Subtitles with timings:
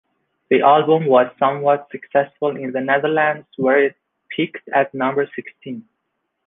[0.49, 3.95] The album was somewhat successful in the Netherlands, where it
[4.31, 5.87] peaked at number sixteen.